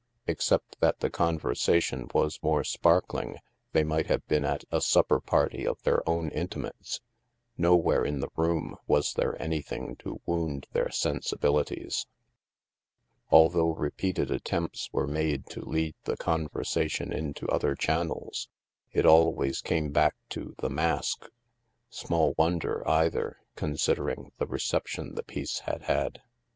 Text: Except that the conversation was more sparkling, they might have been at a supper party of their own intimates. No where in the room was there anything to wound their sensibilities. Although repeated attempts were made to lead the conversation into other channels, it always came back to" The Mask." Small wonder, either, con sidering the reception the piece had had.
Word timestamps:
Except 0.25 0.79
that 0.79 0.99
the 1.01 1.11
conversation 1.11 2.07
was 2.11 2.41
more 2.41 2.63
sparkling, 2.63 3.37
they 3.71 3.83
might 3.83 4.07
have 4.07 4.25
been 4.27 4.43
at 4.43 4.63
a 4.71 4.81
supper 4.81 5.19
party 5.21 5.63
of 5.63 5.79
their 5.83 6.01
own 6.09 6.29
intimates. 6.31 7.01
No 7.55 7.75
where 7.75 8.03
in 8.03 8.19
the 8.19 8.31
room 8.35 8.77
was 8.87 9.13
there 9.13 9.39
anything 9.39 9.95
to 9.97 10.19
wound 10.25 10.65
their 10.73 10.89
sensibilities. 10.89 12.07
Although 13.29 13.75
repeated 13.75 14.31
attempts 14.31 14.89
were 14.91 15.05
made 15.05 15.45
to 15.51 15.61
lead 15.63 15.93
the 16.05 16.17
conversation 16.17 17.13
into 17.13 17.47
other 17.49 17.75
channels, 17.75 18.49
it 18.91 19.05
always 19.05 19.61
came 19.61 19.91
back 19.91 20.15
to" 20.29 20.55
The 20.61 20.69
Mask." 20.71 21.27
Small 21.91 22.33
wonder, 22.39 22.81
either, 22.87 23.37
con 23.55 23.73
sidering 23.73 24.31
the 24.39 24.47
reception 24.47 25.13
the 25.13 25.21
piece 25.21 25.59
had 25.59 25.83
had. 25.83 26.23